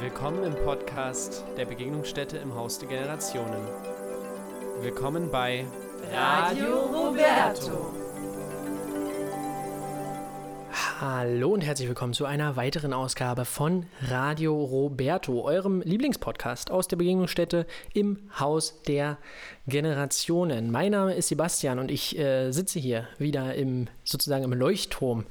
[0.00, 3.66] Willkommen im Podcast der Begegnungsstätte im Haus der Generationen.
[4.80, 5.66] Willkommen bei
[6.12, 7.92] Radio Roberto.
[11.00, 16.96] Hallo und herzlich willkommen zu einer weiteren Ausgabe von Radio Roberto, eurem Lieblingspodcast aus der
[16.96, 19.18] Begegnungsstätte im Haus der
[19.66, 20.70] Generationen.
[20.70, 25.26] Mein Name ist Sebastian und ich äh, sitze hier wieder im sozusagen im Leuchtturm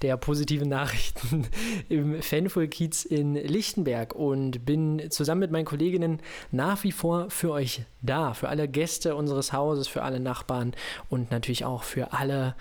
[0.00, 1.46] der positiven Nachrichten
[1.88, 7.82] im Fanful-Kiez in Lichtenberg und bin zusammen mit meinen Kolleginnen nach wie vor für euch
[8.00, 10.72] da, für alle Gäste unseres Hauses, für alle Nachbarn
[11.08, 12.54] und natürlich auch für alle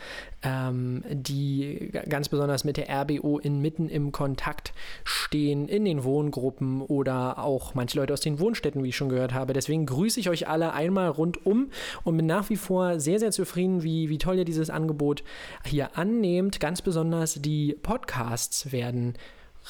[0.44, 7.40] ähm, die ganz besonders mit der RBO inmitten im Kontakt stehen, in den Wohngruppen oder
[7.40, 9.54] auch manche Leute aus den Wohnstätten, wie ich schon gehört habe.
[9.54, 11.70] Deswegen grüße ich euch alle einmal rundum
[12.04, 15.24] und bin nach wie vor sehr, sehr zufrieden, wie, wie toll ihr dieses Angebot
[15.66, 16.60] hier annehmt.
[16.60, 19.16] Ganz besonders die Podcasts werden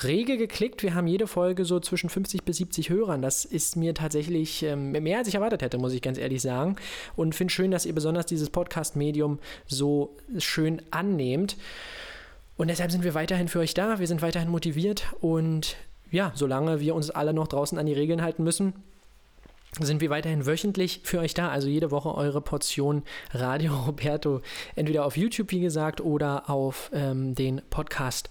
[0.04, 0.84] rege geklickt.
[0.84, 3.22] Wir haben jede Folge so zwischen 50 bis 70 Hörern.
[3.22, 6.78] Das ist mir tatsächlich ähm, mehr als ich erwartet hätte, muss ich ganz ehrlich sagen.
[7.16, 11.58] Und finde schön, dass ihr besonders dieses Podcast-Medium so schön annehmt.
[12.58, 14.00] Und deshalb sind wir weiterhin für euch da.
[14.00, 15.06] Wir sind weiterhin motiviert.
[15.20, 15.76] Und
[16.10, 18.74] ja, solange wir uns alle noch draußen an die Regeln halten müssen,
[19.80, 21.50] sind wir weiterhin wöchentlich für euch da.
[21.50, 24.42] Also jede Woche eure Portion Radio Roberto.
[24.76, 28.30] Entweder auf YouTube, wie gesagt, oder auf ähm, den Podcast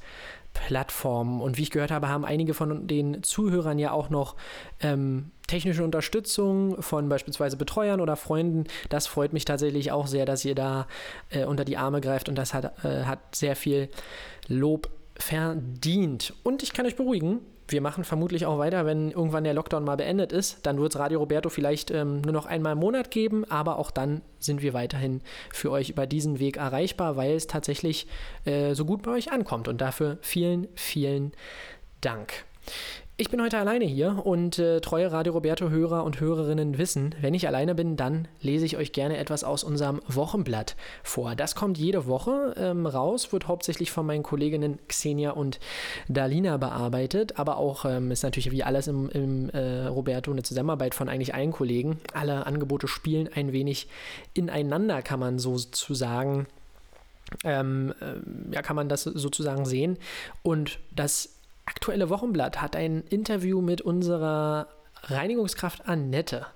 [0.53, 1.41] Plattformen.
[1.41, 4.37] Und wie ich gehört habe, haben einige von den Zuhörern ja auch noch
[4.81, 8.65] ähm, technische Unterstützung von beispielsweise Betreuern oder Freunden.
[8.89, 10.87] Das freut mich tatsächlich auch sehr, dass ihr da
[11.31, 13.89] äh, unter die Arme greift und das hat, äh, hat sehr viel
[14.49, 16.35] Lob verdient.
[16.43, 17.41] Und ich kann euch beruhigen,
[17.73, 20.59] wir machen vermutlich auch weiter, wenn irgendwann der Lockdown mal beendet ist.
[20.65, 23.91] Dann wird es Radio Roberto vielleicht ähm, nur noch einmal im Monat geben, aber auch
[23.91, 25.21] dann sind wir weiterhin
[25.53, 28.07] für euch über diesen Weg erreichbar, weil es tatsächlich
[28.45, 29.69] äh, so gut bei euch ankommt.
[29.69, 31.33] Und dafür vielen, vielen
[32.01, 32.45] Dank.
[33.21, 37.47] Ich bin heute alleine hier und äh, treue Radio Roberto-Hörer und Hörerinnen wissen, wenn ich
[37.47, 41.35] alleine bin, dann lese ich euch gerne etwas aus unserem Wochenblatt vor.
[41.35, 45.61] Das kommt jede Woche ähm, raus, wird hauptsächlich von meinen Kolleginnen Xenia und
[46.09, 50.95] Dalina bearbeitet, aber auch ähm, ist natürlich wie alles im, im äh, Roberto eine Zusammenarbeit
[50.95, 52.01] von eigentlich allen Kollegen.
[52.15, 53.89] Alle Angebote spielen ein wenig
[54.33, 55.59] ineinander, kann man so.
[57.45, 59.99] Ähm, äh, ja, kann man das sozusagen sehen.
[60.43, 61.40] Und das
[61.71, 64.69] aktuelle Wochenblatt hat ein Interview mit unserer
[65.05, 66.47] Reinigungskraft Annette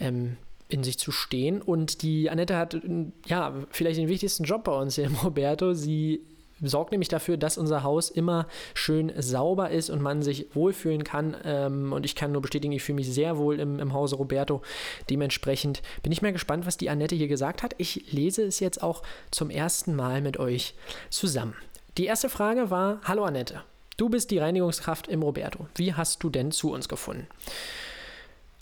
[0.00, 0.36] ähm,
[0.68, 1.60] in sich zu stehen.
[1.60, 2.80] Und die Annette hat
[3.26, 5.74] ja vielleicht den wichtigsten Job bei uns hier im Roberto.
[5.74, 6.22] Sie
[6.62, 11.36] sorgt nämlich dafür, dass unser Haus immer schön sauber ist und man sich wohlfühlen kann.
[11.44, 14.62] Ähm, und ich kann nur bestätigen, ich fühle mich sehr wohl im, im Hause Roberto.
[15.10, 17.74] Dementsprechend bin ich mal gespannt, was die Annette hier gesagt hat.
[17.78, 20.74] Ich lese es jetzt auch zum ersten Mal mit euch
[21.10, 21.54] zusammen.
[21.98, 23.62] Die erste Frage war: Hallo Annette.
[23.96, 25.68] Du bist die Reinigungskraft im Roberto.
[25.74, 27.28] Wie hast du denn zu uns gefunden?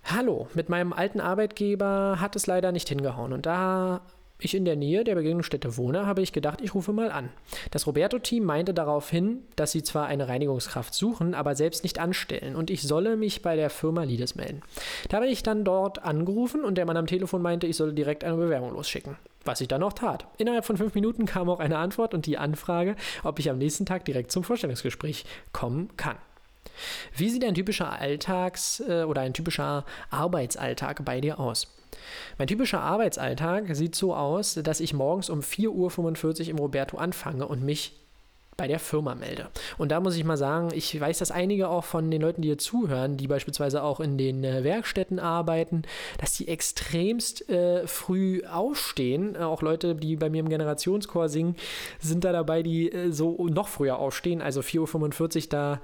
[0.04, 4.02] Hallo, mit meinem alten Arbeitgeber hat es leider nicht hingehauen und da
[4.38, 7.30] ich in der Nähe der Begegnungsstätte wohne, habe ich gedacht, ich rufe mal an.
[7.72, 12.54] Das Roberto-Team meinte darauf hin, dass sie zwar eine Reinigungskraft suchen, aber selbst nicht anstellen
[12.54, 14.62] und ich solle mich bei der Firma Lides melden.
[15.08, 18.22] Da habe ich dann dort angerufen und der Mann am Telefon meinte, ich solle direkt
[18.22, 19.16] eine Bewerbung losschicken.
[19.44, 20.26] Was ich dann auch tat.
[20.38, 23.86] Innerhalb von fünf Minuten kam auch eine Antwort und die Anfrage, ob ich am nächsten
[23.86, 26.16] Tag direkt zum Vorstellungsgespräch kommen kann.
[27.14, 31.68] Wie sieht ein typischer Alltags- äh, oder ein typischer Arbeitsalltag bei dir aus?
[32.38, 37.46] Mein typischer Arbeitsalltag sieht so aus, dass ich morgens um 4.45 Uhr im Roberto anfange
[37.46, 38.03] und mich
[38.56, 39.48] bei der Firma melde.
[39.78, 42.48] Und da muss ich mal sagen, ich weiß, dass einige auch von den Leuten, die
[42.48, 45.82] hier zuhören, die beispielsweise auch in den äh, Werkstätten arbeiten,
[46.18, 49.34] dass die extremst äh, früh aufstehen.
[49.34, 51.56] Äh, auch Leute, die bei mir im Generationschor singen,
[52.00, 54.40] sind da dabei, die äh, so noch früher aufstehen.
[54.40, 55.80] Also 4.45 Uhr da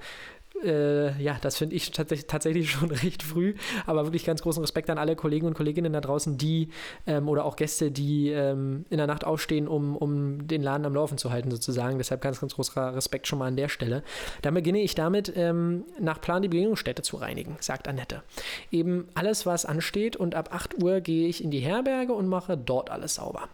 [0.63, 4.89] äh, ja, das finde ich tatsächlich, tatsächlich schon recht früh, aber wirklich ganz großen Respekt
[4.89, 6.69] an alle Kollegen und Kolleginnen da draußen, die
[7.07, 10.93] ähm, oder auch Gäste, die ähm, in der Nacht aufstehen, um, um den Laden am
[10.93, 11.97] Laufen zu halten, sozusagen.
[11.97, 14.03] Deshalb ganz, ganz großer Respekt schon mal an der Stelle.
[14.41, 18.23] Dann beginne ich damit, ähm, nach Plan die Begegnungsstätte zu reinigen, sagt Annette.
[18.71, 22.57] Eben alles, was ansteht und ab 8 Uhr gehe ich in die Herberge und mache
[22.57, 23.47] dort alles sauber.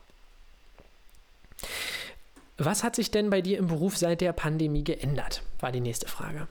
[2.58, 5.44] Was hat sich denn bei dir im Beruf seit der Pandemie geändert?
[5.60, 6.48] War die nächste Frage.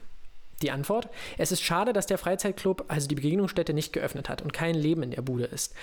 [0.61, 1.07] Die Antwort?
[1.37, 5.03] Es ist schade, dass der Freizeitclub, also die Begegnungsstätte, nicht geöffnet hat und kein Leben
[5.03, 5.73] in der Bude ist.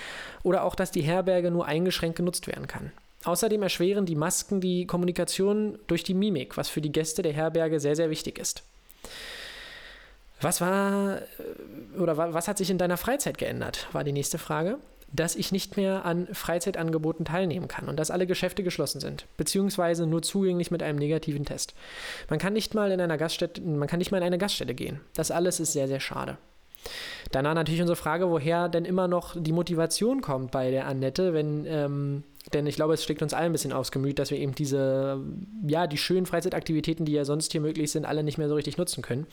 [0.43, 2.93] Oder auch, dass die Herberge nur eingeschränkt genutzt werden kann.
[3.25, 7.81] Außerdem erschweren die Masken die Kommunikation durch die Mimik, was für die Gäste der Herberge
[7.81, 8.63] sehr, sehr wichtig ist.
[10.41, 13.89] Was war äh, oder was hat sich in deiner Freizeit geändert?
[13.93, 14.79] War die nächste Frage.
[15.15, 20.07] Dass ich nicht mehr an Freizeitangeboten teilnehmen kann und dass alle Geschäfte geschlossen sind, beziehungsweise
[20.07, 21.75] nur zugänglich mit einem negativen Test.
[22.29, 25.01] Man kann nicht mal in einer Gaststätte, man kann nicht mal in eine Gaststätte gehen.
[25.15, 26.37] Das alles ist sehr, sehr schade.
[27.31, 31.65] Danach natürlich unsere Frage, woher denn immer noch die Motivation kommt bei der Annette, wenn,
[31.67, 34.55] ähm, denn ich glaube, es schlägt uns allen ein bisschen aufs Gemüt, dass wir eben
[34.55, 35.21] diese,
[35.67, 38.77] ja, die schönen Freizeitaktivitäten, die ja sonst hier möglich sind, alle nicht mehr so richtig
[38.77, 39.27] nutzen können.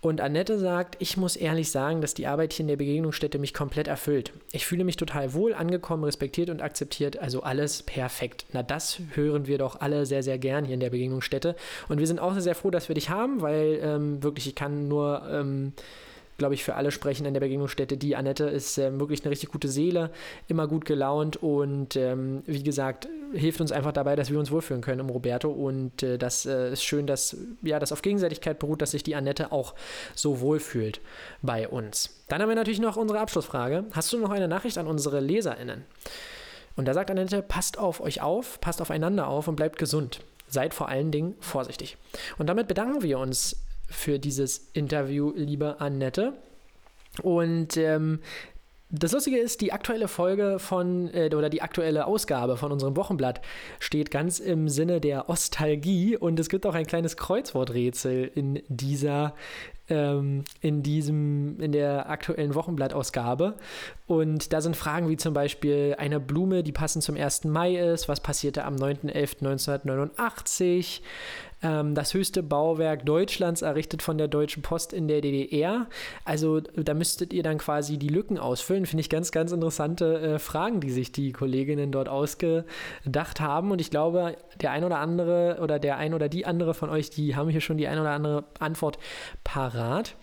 [0.00, 3.52] Und Annette sagt, ich muss ehrlich sagen, dass die Arbeit hier in der Begegnungsstätte mich
[3.52, 4.32] komplett erfüllt.
[4.52, 8.46] Ich fühle mich total wohl, angekommen, respektiert und akzeptiert, also alles perfekt.
[8.52, 11.56] Na, das hören wir doch alle sehr, sehr gern hier in der Begegnungsstätte.
[11.88, 14.54] Und wir sind auch sehr, sehr froh, dass wir dich haben, weil ähm, wirklich, ich
[14.54, 15.72] kann nur ähm,
[16.38, 17.96] glaube ich, für alle sprechen in der Begegnungsstätte.
[17.96, 20.10] Die Annette ist äh, wirklich eine richtig gute Seele,
[20.46, 24.82] immer gut gelaunt und ähm, wie gesagt, hilft uns einfach dabei, dass wir uns wohlfühlen
[24.82, 25.50] können im Roberto.
[25.50, 29.14] Und äh, das äh, ist schön, dass ja, das auf Gegenseitigkeit beruht, dass sich die
[29.14, 29.74] Annette auch
[30.14, 31.00] so wohlfühlt
[31.42, 32.22] bei uns.
[32.28, 33.84] Dann haben wir natürlich noch unsere Abschlussfrage.
[33.92, 35.84] Hast du noch eine Nachricht an unsere LeserInnen?
[36.76, 40.20] Und da sagt Annette, passt auf euch auf, passt aufeinander auf und bleibt gesund.
[40.46, 41.96] Seid vor allen Dingen vorsichtig.
[42.38, 43.56] Und damit bedanken wir uns
[43.90, 46.34] für dieses Interview, liebe Annette.
[47.22, 48.20] Und ähm,
[48.90, 53.42] das Lustige ist, die aktuelle Folge von, äh, oder die aktuelle Ausgabe von unserem Wochenblatt
[53.80, 59.34] steht ganz im Sinne der Ostalgie und es gibt auch ein kleines Kreuzworträtsel in dieser
[59.90, 63.54] ähm, in diesem, in der aktuellen Wochenblattausgabe.
[64.06, 67.44] Und da sind Fragen wie zum Beispiel eine Blume, die passend zum 1.
[67.44, 71.00] Mai ist, was passierte am 9.11.1989,
[71.62, 75.86] ähm, das höchste Bauwerk Deutschlands errichtet von der Deutschen Post in der DDR.
[76.24, 78.86] Also da müsstet ihr dann quasi die Lücken ausfüllen.
[78.86, 83.70] Finde ich ganz, ganz interessante äh, Fragen, die sich die Kolleginnen dort ausgedacht haben.
[83.70, 87.10] Und ich glaube, der ein oder andere oder der ein oder die andere von euch,
[87.10, 88.98] die haben hier schon die ein oder andere Antwort
[89.42, 90.14] parat.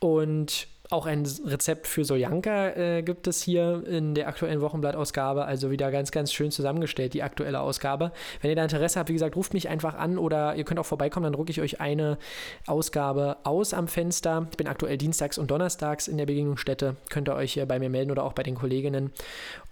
[0.00, 5.70] Und auch ein Rezept für Soljanka äh, gibt es hier in der aktuellen Wochenblattausgabe, also
[5.70, 8.12] wieder ganz, ganz schön zusammengestellt, die aktuelle Ausgabe.
[8.42, 10.86] Wenn ihr da Interesse habt, wie gesagt, ruft mich einfach an oder ihr könnt auch
[10.86, 12.18] vorbeikommen, dann drucke ich euch eine
[12.66, 14.46] Ausgabe aus am Fenster.
[14.50, 17.88] Ich bin aktuell dienstags und donnerstags in der Begegnungsstätte, könnt ihr euch hier bei mir
[17.88, 19.10] melden oder auch bei den Kolleginnen.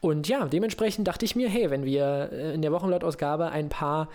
[0.00, 4.08] Und ja, dementsprechend dachte ich mir, hey, wenn wir äh, in der Wochenblattausgabe ein paar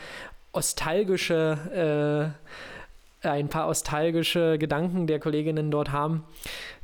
[0.54, 6.24] nostalgische äh, ein paar nostalgische Gedanken der Kolleginnen dort haben,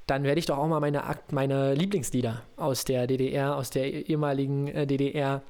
[0.07, 4.67] dann werde ich doch auch mal meine, meine Lieblingslieder aus der DDR, aus der ehemaligen
[4.67, 5.41] äh, DDR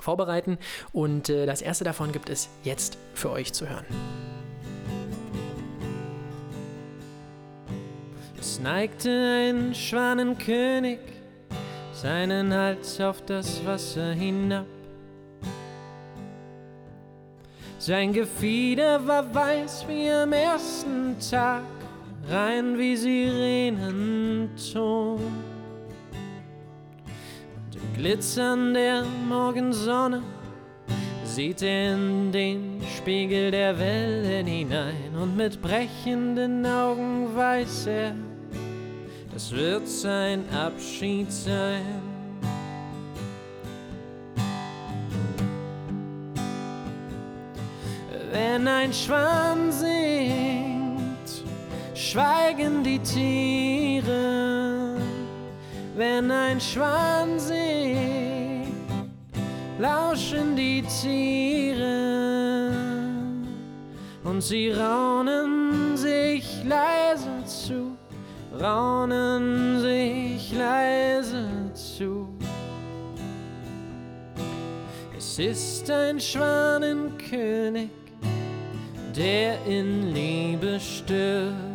[0.00, 0.58] vorbereiten.
[0.92, 3.84] Und äh, das erste davon gibt es jetzt für euch zu hören.
[8.38, 11.00] Es neigte ein Schwanenkönig
[11.92, 14.66] seinen Hals auf das Wasser hinab.
[17.78, 21.62] Sein Gefieder war weiß wie am ersten Tag
[22.30, 23.78] rein wie Sirenenton.
[27.64, 30.22] Und im Glitzern der Morgensonne
[31.24, 38.14] sieht er in den Spiegel der Wellen hinein und mit brechenden Augen weiß er,
[39.32, 42.02] das wird sein Abschied sein.
[48.32, 50.67] Wenn ein Schwan singt,
[52.10, 54.96] schweigen die Tiere,
[55.94, 58.72] wenn ein Schwan singt,
[59.78, 62.70] lauschen die Tiere
[64.24, 67.94] und sie raunen sich leise zu,
[68.58, 72.26] raunen sich leise zu.
[75.14, 77.90] Es ist ein Schwanenkönig,
[79.14, 81.67] der in Liebe stirbt.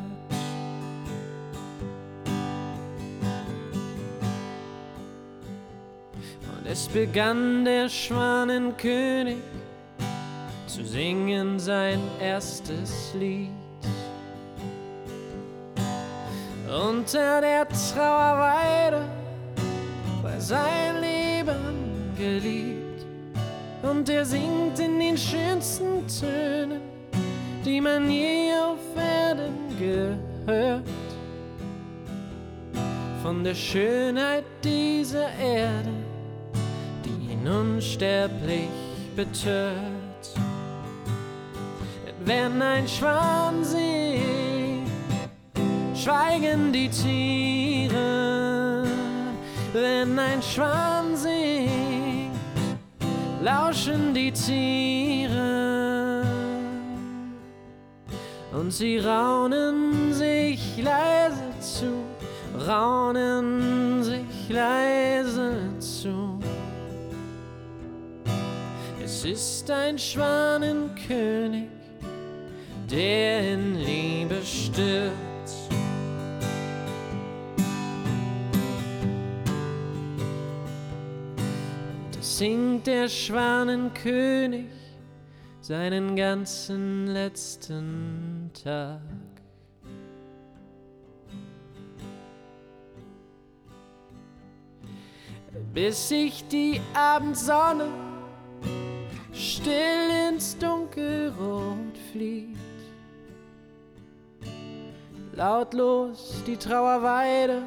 [6.73, 9.37] Es begann der Schwanenkönig
[10.65, 13.51] zu singen sein erstes Lied.
[16.67, 19.05] Unter der Trauerweide
[20.23, 23.05] war sein Leben geliebt
[23.83, 26.81] und er singt in den schönsten Tönen,
[27.63, 30.81] die man je auf Erden gehört.
[33.21, 36.12] Von der Schönheit dieser Erde
[37.83, 38.69] unsterblich
[39.13, 40.25] betört.
[42.23, 44.87] Wenn ein Schwan singt,
[45.93, 47.93] schweigen die Tiere.
[49.73, 52.31] Wenn ein Schwan singt,
[53.43, 56.23] lauschen die Tiere.
[58.53, 61.91] Und sie raunen sich leise zu,
[62.65, 65.32] raunen sich leise
[69.23, 71.69] Ist ein Schwanenkönig,
[72.91, 75.13] der in Liebe stirbt.
[82.11, 84.65] Da singt der Schwanenkönig
[85.61, 88.99] seinen ganzen letzten Tag.
[95.73, 98.12] Bis sich die Abendsonne
[99.63, 102.57] still ins Dunkelrot flieht.
[105.35, 107.63] Lautlos die Trauerweide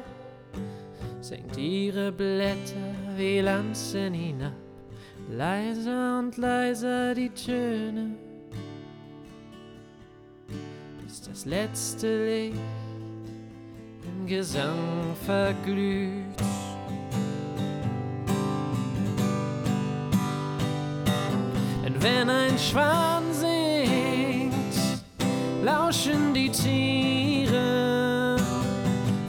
[1.21, 4.53] senkt ihre Blätter wie Lanzen hinab.
[5.31, 8.15] Leiser und leiser die Töne,
[11.03, 12.57] bis das letzte Licht
[14.05, 16.56] im Gesang verglüht.
[22.07, 24.53] Wenn ein Schwan singt,
[25.63, 28.37] lauschen die Tiere.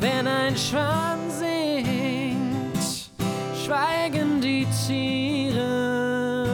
[0.01, 2.87] Wenn ein Schwan singt,
[3.65, 6.47] schweigen die Tiere.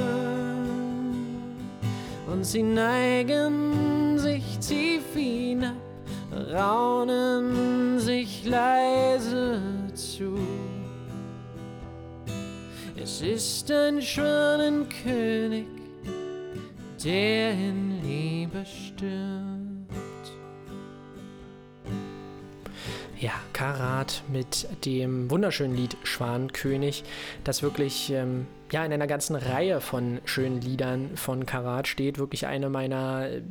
[2.26, 5.76] Und sie neigen sich tief hinab,
[6.54, 9.61] raunen sich leise
[9.95, 10.38] zu.
[12.97, 15.84] Es ist ein Schwanenkönig,
[17.04, 19.12] der in Liebe stirbt.
[23.20, 27.04] Ja, Karat mit dem wunderschönen Lied Schwankönig,
[27.44, 32.18] das wirklich ähm, ja, in einer ganzen Reihe von schönen Liedern von Karat steht.
[32.18, 33.42] Wirklich eine meiner äh,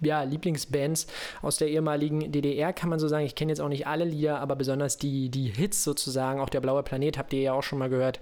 [0.00, 1.06] ja, Lieblingsbands
[1.40, 3.24] aus der ehemaligen DDR, kann man so sagen.
[3.24, 6.60] Ich kenne jetzt auch nicht alle Lieder, aber besonders die, die Hits sozusagen, auch der
[6.60, 8.20] Blaue Planet, habt ihr ja auch schon mal gehört.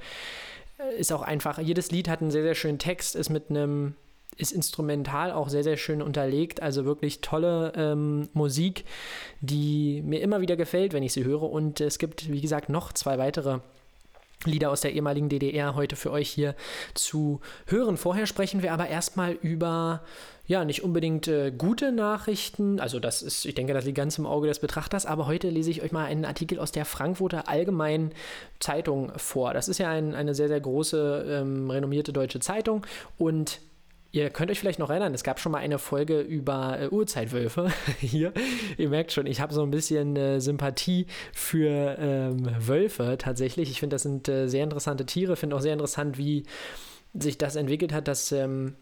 [0.79, 3.95] Äh, Ist auch einfach, jedes Lied hat einen sehr, sehr schönen Text, ist mit einem
[4.37, 6.63] ist instrumental auch sehr, sehr schön unterlegt.
[6.63, 8.85] Also wirklich tolle ähm, Musik,
[9.41, 11.45] die mir immer wieder gefällt, wenn ich sie höre.
[11.45, 13.61] Und es gibt, wie gesagt, noch zwei weitere
[14.45, 16.55] Lieder aus der ehemaligen DDR heute für euch hier
[16.95, 17.97] zu hören.
[17.97, 20.03] Vorher sprechen wir aber erstmal über,
[20.47, 22.79] ja, nicht unbedingt äh, gute Nachrichten.
[22.79, 25.07] Also, das ist, ich denke, das liegt ganz im Auge des Betrachters.
[25.07, 28.13] Aber heute lese ich euch mal einen Artikel aus der Frankfurter Allgemeinen
[28.61, 29.55] Zeitung vor.
[29.55, 32.87] Das ist ja ein, eine sehr, sehr große, ähm, renommierte deutsche Zeitung.
[33.17, 33.61] Und
[34.17, 37.71] Ihr könnt euch vielleicht noch erinnern, es gab schon mal eine Folge über äh, Urzeitwölfe
[38.01, 38.33] hier.
[38.79, 43.71] Ihr merkt schon, ich habe so ein bisschen äh, Sympathie für ähm, Wölfe tatsächlich.
[43.71, 45.37] Ich finde, das sind äh, sehr interessante Tiere.
[45.37, 46.45] Finde auch sehr interessant, wie
[47.13, 48.73] sich das entwickelt hat, dass ähm,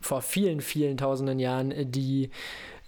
[0.00, 2.30] vor vielen, vielen tausenden Jahren äh, die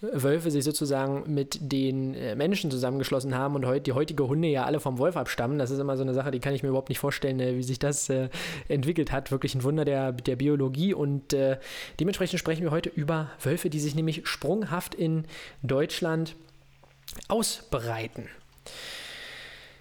[0.00, 4.64] Wölfe sich sozusagen mit den äh, Menschen zusammengeschlossen haben und heut, die heutige Hunde ja
[4.64, 5.58] alle vom Wolf abstammen.
[5.58, 7.62] Das ist immer so eine Sache, die kann ich mir überhaupt nicht vorstellen, äh, wie
[7.62, 8.30] sich das äh,
[8.68, 9.30] entwickelt hat.
[9.30, 11.34] Wirklich ein Wunder der, der Biologie und
[11.98, 15.24] dementsprechend sprechen wir heute über Wölfe, die sich nämlich sprunghaft in
[15.62, 16.34] Deutschland
[17.28, 18.28] ausbreiten.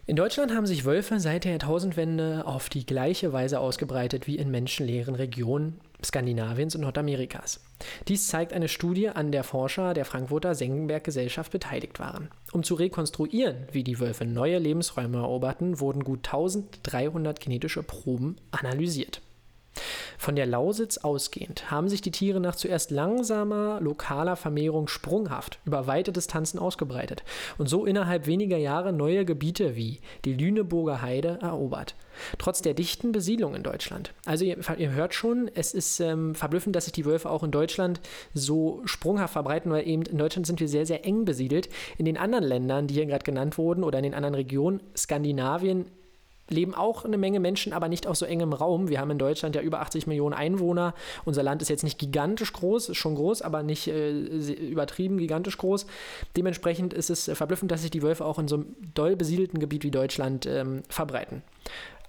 [0.09, 4.49] In Deutschland haben sich Wölfe seit der Jahrtausendwende auf die gleiche Weise ausgebreitet wie in
[4.49, 7.59] menschenleeren Regionen Skandinaviens und Nordamerikas.
[8.07, 12.31] Dies zeigt eine Studie, an der Forscher der Frankfurter Senckenberg Gesellschaft beteiligt waren.
[12.51, 19.21] Um zu rekonstruieren, wie die Wölfe neue Lebensräume eroberten, wurden gut 1300 genetische Proben analysiert.
[20.19, 25.87] Von der Lausitz ausgehend haben sich die Tiere nach zuerst langsamer lokaler Vermehrung sprunghaft über
[25.87, 27.23] weite Distanzen ausgebreitet
[27.57, 31.95] und so innerhalb weniger Jahre neue Gebiete wie die Lüneburger Heide erobert.
[32.37, 34.13] Trotz der dichten Besiedlung in Deutschland.
[34.25, 37.51] Also ihr, ihr hört schon, es ist ähm, verblüffend, dass sich die Wölfe auch in
[37.51, 38.01] Deutschland
[38.33, 41.69] so sprunghaft verbreiten, weil eben in Deutschland sind wir sehr, sehr eng besiedelt.
[41.97, 45.85] In den anderen Ländern, die hier gerade genannt wurden, oder in den anderen Regionen, Skandinavien,
[46.49, 48.89] leben auch eine Menge Menschen, aber nicht auf so engem Raum.
[48.89, 50.93] Wir haben in Deutschland ja über 80 Millionen Einwohner.
[51.25, 55.57] Unser Land ist jetzt nicht gigantisch groß, ist schon groß, aber nicht äh, übertrieben gigantisch
[55.57, 55.85] groß.
[56.35, 59.83] Dementsprechend ist es verblüffend, dass sich die Wölfe auch in so einem doll besiedelten Gebiet
[59.83, 61.43] wie Deutschland ähm, verbreiten.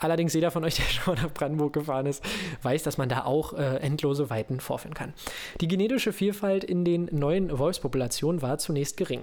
[0.01, 2.25] Allerdings jeder von euch, der schon mal nach Brandenburg gefahren ist,
[2.63, 5.15] weiß, dass man da auch äh, endlose Weiten vorführen kann.
[5.61, 9.23] Die genetische Vielfalt in den neuen Wolfspopulationen war zunächst gering.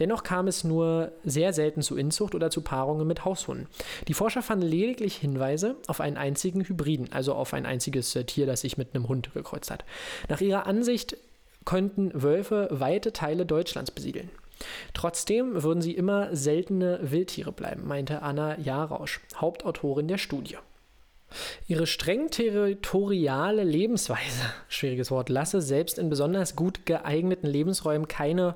[0.00, 3.68] Dennoch kam es nur sehr selten zu Inzucht oder zu Paarungen mit Haushunden.
[4.08, 8.46] Die Forscher fanden lediglich Hinweise auf einen einzigen Hybriden, also auf ein einziges äh, Tier,
[8.46, 9.84] das sich mit einem Hund gekreuzt hat.
[10.28, 11.16] Nach ihrer Ansicht
[11.64, 14.30] könnten Wölfe weite Teile Deutschlands besiedeln.
[14.94, 20.56] Trotzdem würden sie immer seltene Wildtiere bleiben, meinte Anna Jarausch, Hauptautorin der Studie.
[21.66, 28.54] Ihre streng territoriale Lebensweise, schwieriges Wort, lasse selbst in besonders gut geeigneten Lebensräumen keine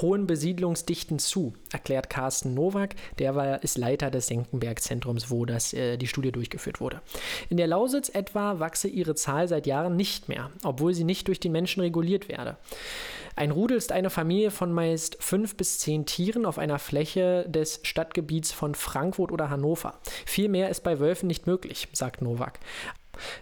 [0.00, 5.96] hohen Besiedlungsdichten zu, erklärt Carsten Nowak, der war, ist Leiter des Senckenberg-Zentrums, wo das, äh,
[5.96, 7.00] die Studie durchgeführt wurde.
[7.48, 11.40] In der Lausitz etwa wachse ihre Zahl seit Jahren nicht mehr, obwohl sie nicht durch
[11.40, 12.56] den Menschen reguliert werde.
[13.36, 17.80] Ein Rudel ist eine Familie von meist fünf bis zehn Tieren auf einer Fläche des
[17.82, 19.98] Stadtgebiets von Frankfurt oder Hannover.
[20.26, 22.58] Viel mehr ist bei Wölfen nicht möglich, sagt Nowak.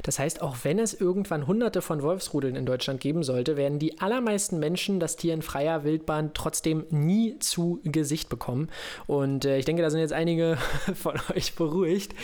[0.02, 4.00] Das heißt, auch wenn es irgendwann hunderte von Wolfsrudeln in Deutschland geben sollte, werden die
[4.00, 8.68] allermeisten Menschen das Tier in freier Wildbahn trotzdem nie zu Gesicht bekommen.
[9.06, 10.58] Und äh, ich denke, da sind jetzt einige
[10.94, 12.14] von euch beruhigt.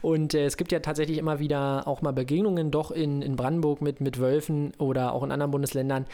[0.00, 3.82] Und äh, es gibt ja tatsächlich immer wieder auch mal Begegnungen doch in, in Brandenburg
[3.82, 6.06] mit, mit Wölfen oder auch in anderen Bundesländern.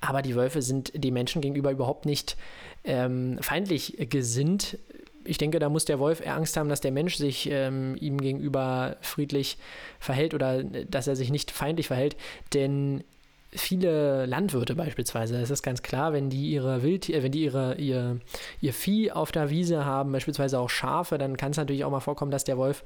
[0.00, 2.36] Aber die Wölfe sind den Menschen gegenüber überhaupt nicht
[2.84, 4.78] ähm, feindlich gesinnt
[5.24, 8.18] ich denke, da muss der Wolf eher Angst haben, dass der Mensch sich ähm, ihm
[8.18, 9.58] gegenüber friedlich
[9.98, 12.16] verhält oder äh, dass er sich nicht feindlich verhält.
[12.54, 13.04] Denn
[13.54, 17.74] viele Landwirte beispielsweise, das ist ganz klar, wenn die ihre Wild, äh, wenn die ihre,
[17.76, 18.18] ihr,
[18.60, 22.00] ihr Vieh auf der Wiese haben, beispielsweise auch Schafe, dann kann es natürlich auch mal
[22.00, 22.82] vorkommen, dass der Wolf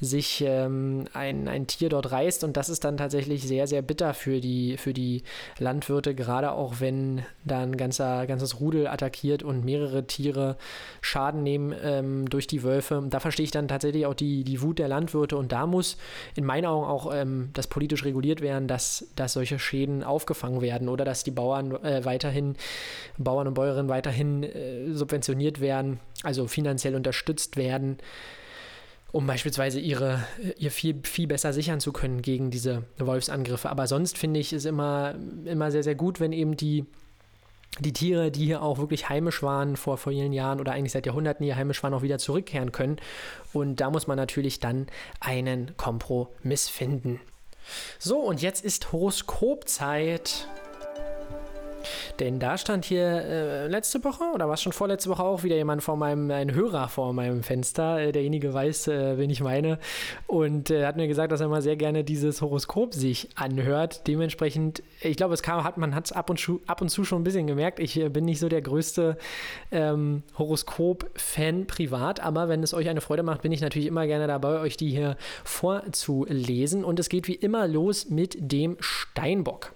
[0.00, 2.44] sich ähm, ein, ein Tier dort reißt.
[2.44, 5.22] Und das ist dann tatsächlich sehr, sehr bitter für die, für die
[5.58, 10.56] Landwirte, gerade auch wenn da ein ganzer, ganzes Rudel attackiert und mehrere Tiere
[11.00, 13.02] Schaden nehmen ähm, durch die Wölfe.
[13.08, 15.36] Da verstehe ich dann tatsächlich auch die, die Wut der Landwirte.
[15.38, 15.96] Und da muss
[16.34, 20.88] in meinen Augen auch ähm, das politisch reguliert werden, dass, dass solche Schäden aufgefangen werden
[20.88, 22.56] oder dass die Bauern äh, weiterhin,
[23.18, 27.98] Bauern und Bäuerinnen weiterhin äh, subventioniert werden, also finanziell unterstützt werden,
[29.12, 30.24] um beispielsweise ihre,
[30.56, 33.68] ihr Vieh, Vieh besser sichern zu können gegen diese Wolfsangriffe.
[33.68, 36.86] Aber sonst finde ich es immer, immer sehr, sehr gut, wenn eben die
[37.80, 41.44] die Tiere, die hier auch wirklich heimisch waren vor vielen Jahren oder eigentlich seit Jahrhunderten
[41.44, 42.96] hier heimisch waren, auch wieder zurückkehren können.
[43.52, 44.88] Und da muss man natürlich dann
[45.20, 47.20] einen Kompromiss finden.
[47.98, 50.48] So, und jetzt ist Horoskopzeit.
[52.20, 55.56] Denn da stand hier äh, letzte Woche oder war es schon vorletzte Woche auch wieder
[55.56, 58.00] jemand vor meinem, ein Hörer vor meinem Fenster.
[58.00, 59.78] Äh, derjenige weiß, äh, wen ich meine.
[60.26, 64.06] Und äh, hat mir gesagt, dass er mal sehr gerne dieses Horoskop sich anhört.
[64.06, 67.20] Dementsprechend, ich glaube, es kam, hat, man hat es ab, und ab und zu schon
[67.20, 67.78] ein bisschen gemerkt.
[67.78, 69.16] Ich äh, bin nicht so der größte
[69.70, 74.26] ähm, Horoskop-Fan privat, aber wenn es euch eine Freude macht, bin ich natürlich immer gerne
[74.26, 76.84] dabei, euch die hier vorzulesen.
[76.84, 79.72] Und es geht wie immer los mit dem Steinbock.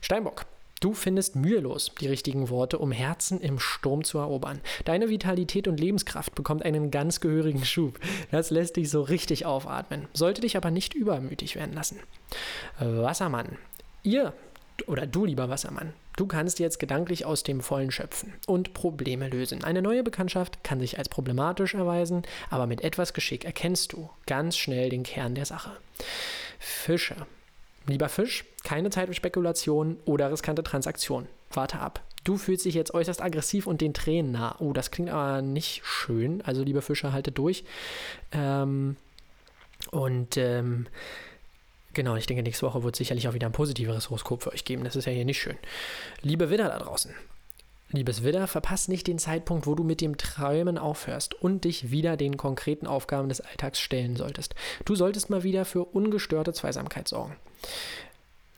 [0.00, 0.46] Steinbock.
[0.84, 4.60] Du findest mühelos die richtigen Worte, um Herzen im Sturm zu erobern.
[4.84, 7.98] Deine Vitalität und Lebenskraft bekommt einen ganz gehörigen Schub.
[8.30, 12.00] Das lässt dich so richtig aufatmen, sollte dich aber nicht übermütig werden lassen.
[12.78, 13.56] Wassermann.
[14.02, 14.34] Ihr
[14.86, 19.64] oder du, lieber Wassermann, du kannst jetzt gedanklich aus dem Vollen schöpfen und Probleme lösen.
[19.64, 24.58] Eine neue Bekanntschaft kann sich als problematisch erweisen, aber mit etwas Geschick erkennst du ganz
[24.58, 25.70] schnell den Kern der Sache.
[26.58, 27.16] Fische.
[27.86, 31.28] Lieber Fisch, keine Zeit für Spekulation oder riskante Transaktionen.
[31.52, 32.02] Warte ab.
[32.24, 34.56] Du fühlst dich jetzt äußerst aggressiv und den Tränen nah.
[34.58, 36.42] Oh, das klingt aber nicht schön.
[36.42, 37.64] Also, liebe Fische, haltet durch.
[38.32, 38.96] Ähm,
[39.90, 40.86] und ähm,
[41.92, 44.84] genau, ich denke, nächste Woche wird sicherlich auch wieder ein positiveres Horoskop für euch geben.
[44.84, 45.58] Das ist ja hier nicht schön.
[46.22, 47.14] Liebe Widder da draußen,
[47.96, 52.16] Liebes Widder, verpass nicht den Zeitpunkt, wo du mit dem Träumen aufhörst und dich wieder
[52.16, 54.54] den konkreten Aufgaben des Alltags stellen solltest.
[54.84, 57.36] Du solltest mal wieder für ungestörte Zweisamkeit sorgen.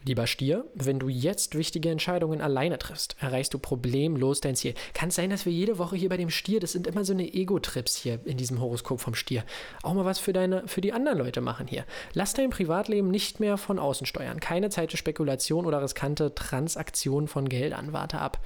[0.07, 4.75] Lieber Stier, wenn du jetzt wichtige Entscheidungen alleine triffst, erreichst du problemlos dein Ziel.
[4.95, 7.13] Kann es sein, dass wir jede Woche hier bei dem Stier, das sind immer so
[7.13, 9.43] eine Ego-Trips hier in diesem Horoskop vom Stier,
[9.83, 11.85] auch mal was für deine, für die anderen Leute machen hier.
[12.13, 14.39] Lass dein Privatleben nicht mehr von außen steuern.
[14.39, 17.93] Keine Zeit für Spekulation oder riskante Transaktionen von Geldern.
[17.93, 18.39] Warte ab.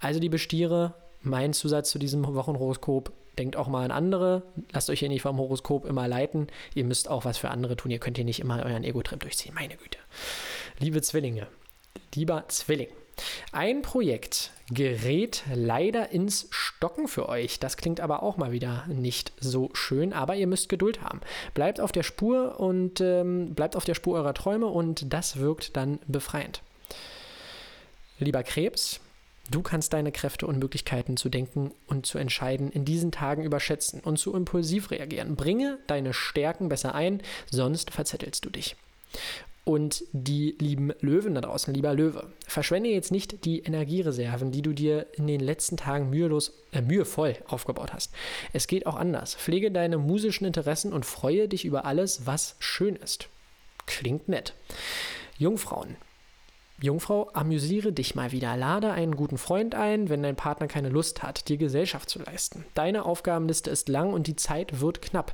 [0.00, 4.42] Also, liebe Stiere, mein Zusatz zu diesem Wochenhoroskop, denkt auch mal an andere.
[4.72, 6.48] Lasst euch hier nicht vom Horoskop immer leiten.
[6.74, 7.92] Ihr müsst auch was für andere tun.
[7.92, 9.54] Ihr könnt hier nicht immer euren Ego-Trip durchziehen.
[9.54, 9.98] Meine Güte.
[10.78, 11.46] Liebe Zwillinge,
[12.14, 12.88] lieber Zwilling,
[13.50, 17.58] ein Projekt gerät leider ins Stocken für euch.
[17.58, 21.22] Das klingt aber auch mal wieder nicht so schön, aber ihr müsst Geduld haben.
[21.54, 25.78] Bleibt auf der Spur und ähm, bleibt auf der Spur eurer Träume und das wirkt
[25.78, 26.60] dann befreiend.
[28.18, 29.00] Lieber Krebs,
[29.48, 34.00] Du kannst deine Kräfte und Möglichkeiten zu denken und zu entscheiden in diesen Tagen überschätzen
[34.00, 35.36] und zu impulsiv reagieren.
[35.36, 38.74] Bringe deine Stärken besser ein, sonst verzettelst du dich.
[39.68, 44.72] Und die lieben Löwen da draußen, lieber Löwe, verschwende jetzt nicht die Energiereserven, die du
[44.72, 48.12] dir in den letzten Tagen mühelos, äh, mühevoll aufgebaut hast.
[48.52, 49.34] Es geht auch anders.
[49.34, 53.28] Pflege deine musischen Interessen und freue dich über alles, was schön ist.
[53.86, 54.54] Klingt nett.
[55.36, 55.96] Jungfrauen,
[56.80, 58.54] Jungfrau, amüsiere dich mal wieder.
[58.56, 62.66] Lade einen guten Freund ein, wenn dein Partner keine Lust hat, dir Gesellschaft zu leisten.
[62.74, 65.32] Deine Aufgabenliste ist lang und die Zeit wird knapp.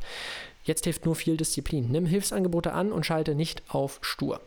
[0.64, 1.90] Jetzt hilft nur viel Disziplin.
[1.90, 4.40] Nimm Hilfsangebote an und schalte nicht auf stur.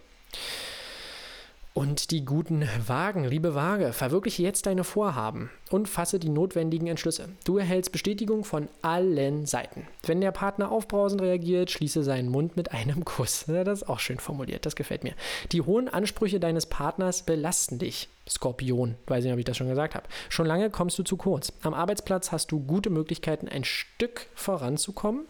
[1.78, 7.28] Und die guten Wagen, liebe Waage, verwirkliche jetzt deine Vorhaben und fasse die notwendigen Entschlüsse.
[7.44, 9.86] Du erhältst Bestätigung von allen Seiten.
[10.06, 13.44] Wenn der Partner aufbrausend reagiert, schließe seinen Mund mit einem Kuss.
[13.48, 15.16] Das ist auch schön formuliert, das gefällt mir.
[15.52, 18.08] Die hohen Ansprüche deines Partners belasten dich.
[18.26, 20.08] Skorpion, weiß nicht, ob ich das schon gesagt habe.
[20.30, 21.52] Schon lange kommst du zu kurz.
[21.62, 25.26] Am Arbeitsplatz hast du gute Möglichkeiten, ein Stück voranzukommen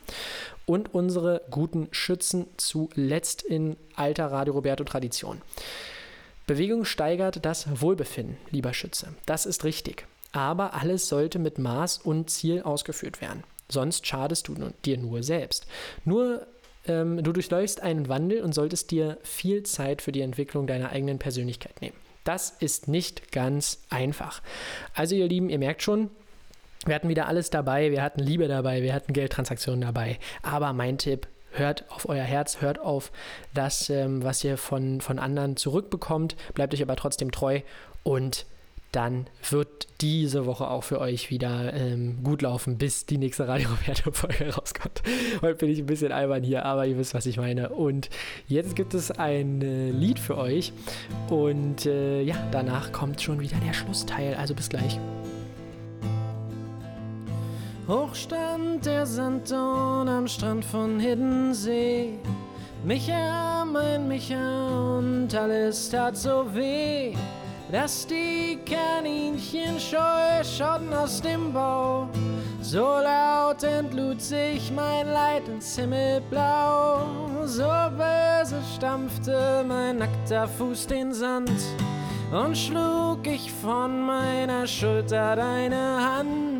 [0.67, 5.41] und unsere guten Schützen zuletzt in alter Radio Roberto Tradition.
[6.47, 9.15] Bewegung steigert das Wohlbefinden, lieber Schütze.
[9.25, 10.05] Das ist richtig.
[10.31, 13.43] Aber alles sollte mit Maß und Ziel ausgeführt werden.
[13.69, 15.65] Sonst schadest du dir nur selbst.
[16.03, 16.45] Nur
[16.87, 21.19] ähm, du durchläufst einen Wandel und solltest dir viel Zeit für die Entwicklung deiner eigenen
[21.19, 21.97] Persönlichkeit nehmen.
[22.23, 24.41] Das ist nicht ganz einfach.
[24.93, 26.09] Also ihr Lieben, ihr merkt schon,
[26.85, 30.19] wir hatten wieder alles dabei, wir hatten Liebe dabei, wir hatten Geldtransaktionen dabei.
[30.43, 31.27] Aber mein Tipp,
[31.57, 33.11] hört auf euer Herz, hört auf
[33.53, 37.61] das, ähm, was ihr von, von anderen zurückbekommt, bleibt euch aber trotzdem treu
[38.03, 38.45] und
[38.95, 43.69] dann wird diese Woche auch für euch wieder ähm, gut laufen, bis die nächste Radio
[43.69, 45.03] Roberto-Folge rauskommt.
[45.41, 47.69] Heute bin ich ein bisschen albern hier, aber ihr wisst, was ich meine.
[47.69, 48.09] Und
[48.47, 50.71] jetzt gibt es ein äh, Lied für euch.
[51.29, 54.35] Und äh, ja, danach kommt schon wieder der Schlussteil.
[54.35, 54.97] Also bis gleich.
[57.87, 62.17] Hoch stand der Sandton am Strand von Hiddensee.
[62.83, 67.13] Micha, mein Micha, und alles tat so weh,
[67.71, 72.09] dass die Kaninchen scheu schauten aus dem Bau.
[72.59, 77.01] So laut entlud sich mein Leid ins Himmelblau,
[77.45, 81.51] so böse stampfte mein nackter Fuß den Sand
[82.31, 86.54] und schlug ich von meiner Schulter deine Hand.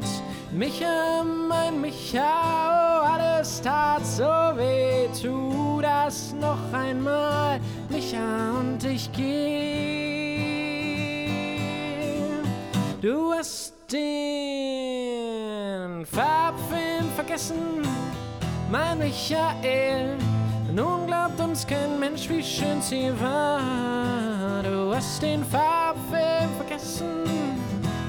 [0.57, 4.23] Micha, mein Micha, oh, alles tat so
[4.55, 9.65] weh, tu das noch einmal, Micha, und ich geh.
[13.01, 14.05] Du hast den
[16.05, 17.81] Farbfilm vergessen,
[18.71, 20.15] mein Michael.
[20.73, 24.63] Nun glaubt uns kein Mensch, wie schön sie war.
[24.63, 27.25] Du hast den Farbfilm vergessen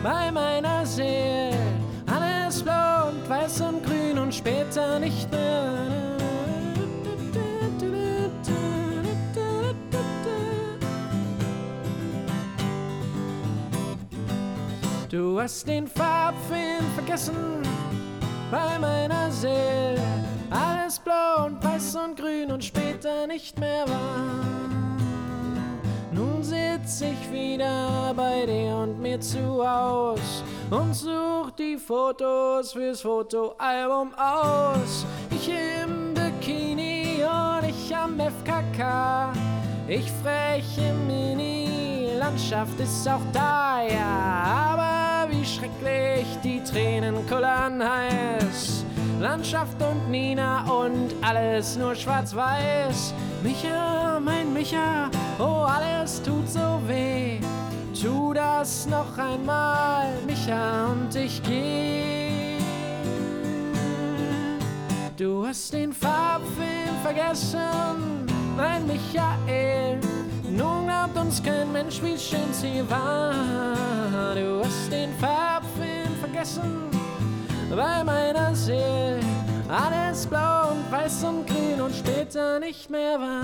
[0.04, 1.75] bei meiner Seele
[2.66, 5.72] blau und weiß und grün und später nicht mehr.
[15.09, 17.62] Du hast den Farbfilm vergessen
[18.50, 20.02] bei meiner Seele.
[20.50, 24.86] Alles blau und weiß und grün und später nicht mehr war.
[26.16, 33.02] Nun sitz ich wieder bei dir und mir zu Haus und such die Fotos fürs
[33.02, 35.05] Fotoalbum aus.
[35.31, 39.31] Ich im Bikini und ich am FKK.
[39.87, 44.72] Ich freche Mini, Landschaft ist auch da, ja.
[44.72, 48.87] Aber wie schrecklich die Tränen kullern heiß.
[49.20, 53.12] Landschaft und Nina und alles nur schwarz-weiß.
[53.42, 57.38] Micha, mein Micha, oh, alles tut so weh.
[57.92, 62.56] Tu das noch einmal, Micha, und ich geh.
[65.18, 68.24] Du hast den Farbfilm vergessen,
[68.56, 70.00] mein Michael.
[70.48, 74.34] Nun glaubt uns kein Mensch, wie schön sie war.
[74.34, 76.88] Du hast den Farbfilm vergessen,
[77.68, 79.20] bei meiner Seele
[79.68, 83.42] alles blau und weiß und grün und später nicht mehr war.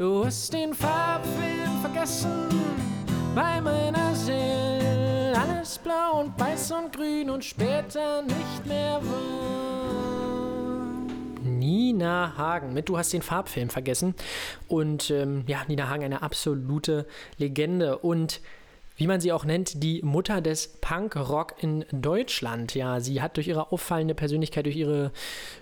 [0.00, 2.48] Du hast den Farbfilm vergessen
[3.34, 5.34] bei meiner Seele.
[5.38, 9.90] Alles blau und weiß und grün und später nicht mehr war.
[11.44, 14.14] Nina Hagen mit Du hast den Farbfilm vergessen.
[14.68, 17.98] Und ähm, ja, Nina Hagen, eine absolute Legende.
[17.98, 18.40] Und
[19.00, 22.74] wie man sie auch nennt, die Mutter des Punkrock in Deutschland.
[22.74, 25.10] Ja, sie hat durch ihre auffallende Persönlichkeit, durch ihre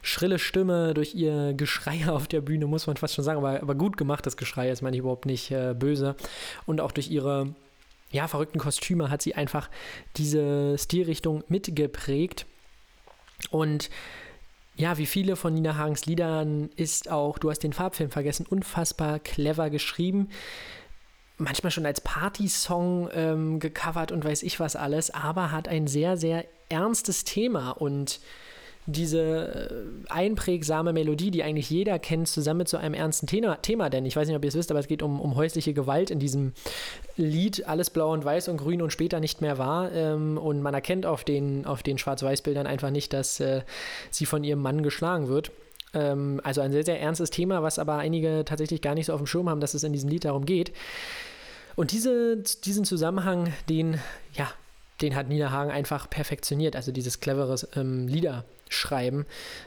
[0.03, 3.77] schrille Stimme, durch ihr Geschrei auf der Bühne, muss man fast schon sagen, aber, aber
[3.77, 6.17] gut gemacht, das Geschrei, ist meine ich überhaupt nicht äh, böse.
[6.67, 7.55] Und auch durch ihre
[8.11, 9.71] ja, verrückten Kostüme hat sie einfach
[10.17, 12.45] diese Stilrichtung mitgeprägt.
[13.51, 13.89] Und
[14.75, 19.21] ja, wie viele von Nina Hagens Liedern ist auch, du hast den Farbfilm vergessen, unfassbar
[19.21, 20.29] clever geschrieben.
[21.39, 26.17] Manchmal schon als Partysong ähm, gecovert und weiß ich was alles, aber hat ein sehr,
[26.17, 28.21] sehr ernstes Thema und
[28.89, 29.21] diese
[30.09, 34.07] äh, einprägsame Melodie, die eigentlich jeder kennt, zusammen mit so einem ernsten Thema, Thema denn
[34.07, 36.19] ich weiß nicht, ob ihr es wisst, aber es geht um, um häusliche Gewalt in
[36.19, 36.55] diesem
[37.17, 39.93] Lied, alles blau und weiß und grün und später nicht mehr war.
[39.93, 43.61] Ähm, und man erkennt auf den, auf den Schwarz-Weiß-Bildern einfach nicht, dass äh,
[44.11, 45.53] sie von ihrem Mann geschlagen wird.
[45.95, 49.21] Ähm, also ein sehr, sehr ernstes Thema, was aber einige tatsächlich gar nicht so auf
[49.21, 50.73] dem Schirm haben, dass es in diesem Lied darum geht.
[51.77, 54.01] Und diese, diesen Zusammenhang, den,
[54.35, 54.51] ja,
[55.01, 56.77] den hat Niederhagen einfach perfektioniert.
[56.77, 59.27] Also dieses cleveres ähm, Liederschreiben,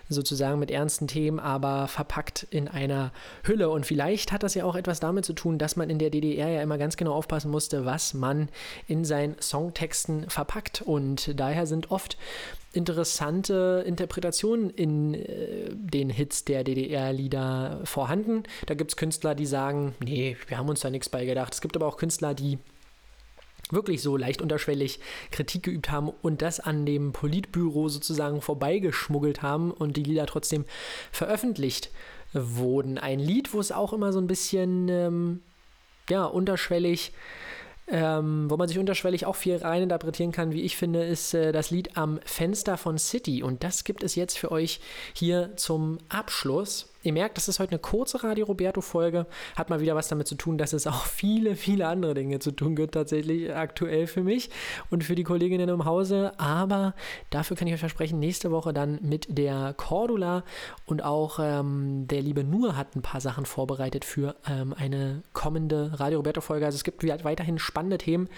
[0.09, 3.11] sozusagen mit ernsten Themen, aber verpackt in einer
[3.43, 3.69] Hülle.
[3.69, 6.49] Und vielleicht hat das ja auch etwas damit zu tun, dass man in der DDR
[6.49, 8.49] ja immer ganz genau aufpassen musste, was man
[8.87, 10.81] in seinen Songtexten verpackt.
[10.81, 12.17] Und daher sind oft
[12.73, 18.43] interessante Interpretationen in äh, den Hits der DDR-Lieder vorhanden.
[18.65, 21.53] Da gibt es Künstler, die sagen, nee, wir haben uns da nichts bei gedacht.
[21.53, 22.59] Es gibt aber auch Künstler, die
[23.71, 24.99] wirklich so leicht unterschwellig
[25.31, 30.65] Kritik geübt haben und das an dem Politbüro sozusagen vorbeigeschmuggelt haben und die Lieder trotzdem
[31.11, 31.91] veröffentlicht
[32.33, 32.97] wurden.
[32.97, 35.41] Ein Lied, wo es auch immer so ein bisschen ähm,
[36.09, 37.11] ja, unterschwellig
[37.87, 41.71] ähm, wo man sich unterschwellig auch viel reininterpretieren kann, wie ich finde, ist äh, das
[41.71, 43.43] Lied Am Fenster von City.
[43.43, 44.79] Und das gibt es jetzt für euch
[45.13, 46.90] hier zum Abschluss.
[47.03, 49.25] Ihr merkt, das ist heute eine kurze Radio Roberto-Folge.
[49.55, 52.51] Hat mal wieder was damit zu tun, dass es auch viele, viele andere Dinge zu
[52.51, 54.51] tun gibt, tatsächlich aktuell für mich
[54.91, 56.33] und für die Kolleginnen im Hause.
[56.37, 56.93] Aber
[57.31, 60.43] dafür kann ich euch versprechen, nächste Woche dann mit der Cordula
[60.85, 65.99] und auch ähm, der liebe Nur hat ein paar Sachen vorbereitet für ähm, eine kommende
[65.99, 66.67] Radio Roberto-Folge.
[66.67, 68.29] Also es gibt weiterhin spannende Themen.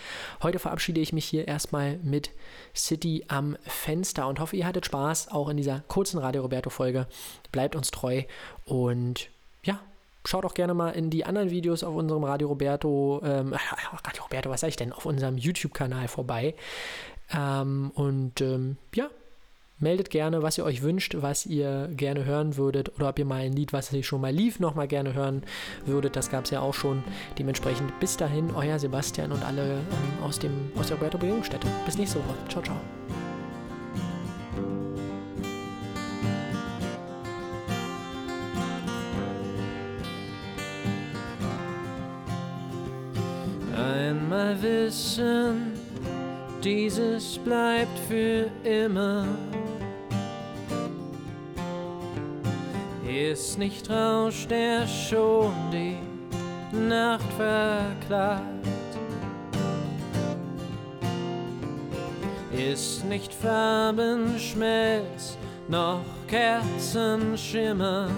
[0.42, 2.32] Heute verabschiede ich mich hier erstmal mit
[2.74, 7.08] City am Fenster und hoffe, ihr hattet Spaß auch in dieser kurzen Radio Roberto-Folge.
[7.54, 8.24] Bleibt uns treu
[8.66, 9.30] und
[9.64, 9.80] ja,
[10.26, 14.50] schaut auch gerne mal in die anderen Videos auf unserem Radio Roberto, ähm, Radio Roberto,
[14.50, 16.56] was sag ich denn, auf unserem YouTube-Kanal vorbei.
[17.32, 19.10] Ähm, und ähm, ja,
[19.80, 23.42] meldet gerne, was ihr euch wünscht, was ihr gerne hören würdet oder ob ihr mal
[23.42, 25.44] ein Lied, was schon mal lief, nochmal gerne hören
[25.86, 26.16] würdet.
[26.16, 27.04] Das gab es ja auch schon.
[27.38, 31.68] Dementsprechend bis dahin, euer Sebastian und alle ähm, aus, dem, aus der Roberto Bewegungsstätte.
[31.86, 32.36] Bis nächste Woche.
[32.50, 33.03] Ciao, ciao.
[44.14, 45.74] Einmal wissen,
[46.64, 49.26] dieses bleibt für immer.
[53.08, 55.98] Ist nicht Rausch, der schon die
[56.78, 58.44] Nacht verklagt.
[62.52, 68.10] Ist nicht Farbenschmelz, noch Kerzenschimmer.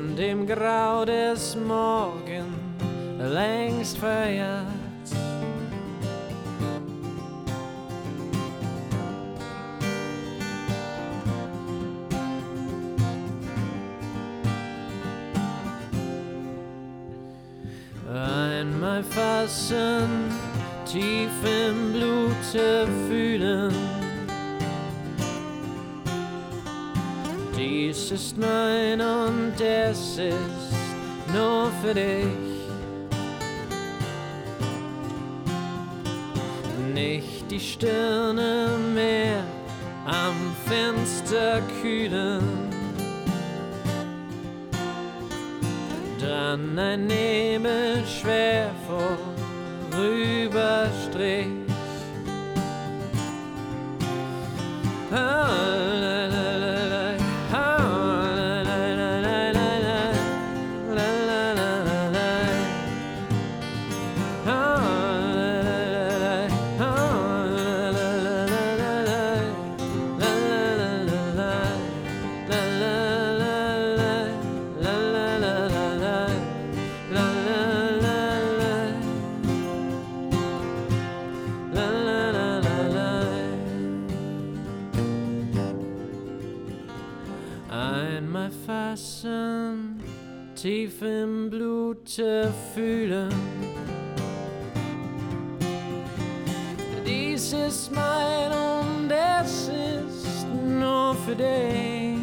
[0.00, 2.54] Von dem Grau des Morgen
[3.18, 4.66] längst verjagt.
[18.08, 20.08] Einmal fassen,
[20.86, 23.99] tief im Blute fühlen.
[27.82, 30.74] Dies ist mein und es ist
[31.32, 32.26] nur für dich.
[36.92, 39.42] Nicht die Stirne mehr
[40.04, 42.42] am Fenster kühlen.
[46.20, 48.72] Dann ein Nebel schwer
[49.90, 51.69] vorüberstrich.
[92.70, 93.28] Blute fühlen.
[97.06, 102.18] Dies ist mein und es ist nur für dich.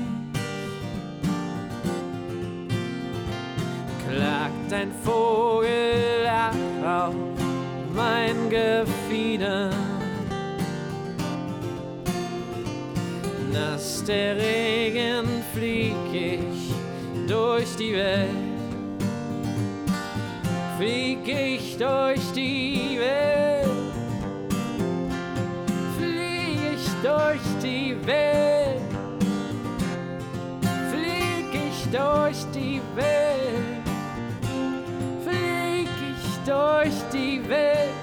[4.07, 6.27] Klagt ein Vogel
[6.85, 7.15] auf
[7.93, 9.69] mein Gefieder.
[13.51, 16.73] Nass der Regen flieg ich
[17.27, 18.46] durch die Welt.
[20.77, 23.67] Flieg ich durch die Welt.
[25.97, 26.77] Flieg
[27.63, 28.81] die Welt.
[30.91, 33.87] Flieg ich durch die Welt.
[35.25, 37.96] Flieg ich durch die Welt.